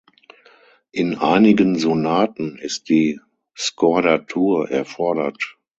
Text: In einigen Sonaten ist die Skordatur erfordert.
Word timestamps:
In 0.91 1.13
einigen 1.19 1.77
Sonaten 1.77 2.57
ist 2.57 2.89
die 2.89 3.19
Skordatur 3.55 4.67
erfordert. 4.71 5.59